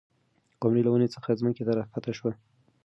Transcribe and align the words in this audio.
قمري 0.61 0.81
له 0.83 0.89
ونې 0.91 1.07
څخه 1.15 1.37
ځمکې 1.39 1.63
ته 1.67 1.71
راښکته 1.79 2.11
شوه. 2.17 2.31